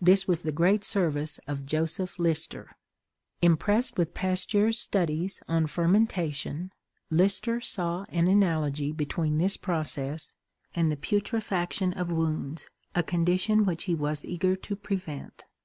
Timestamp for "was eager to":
13.96-14.76